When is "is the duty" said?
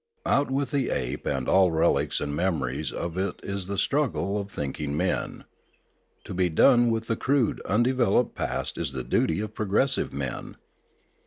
8.79-9.41